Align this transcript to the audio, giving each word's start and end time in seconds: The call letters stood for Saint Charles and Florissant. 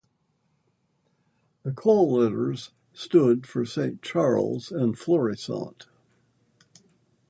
The 1.61 1.71
call 1.71 2.11
letters 2.11 2.71
stood 2.91 3.45
for 3.45 3.67
Saint 3.67 4.01
Charles 4.01 4.71
and 4.71 4.97
Florissant. 4.97 5.85